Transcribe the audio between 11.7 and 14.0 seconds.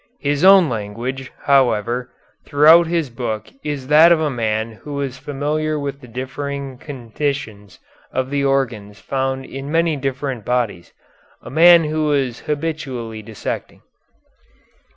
who was habitually dissecting."